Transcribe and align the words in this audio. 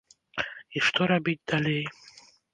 І 0.79 0.83
што 0.87 1.01
рабіць 1.13 1.47
далей? 1.53 1.83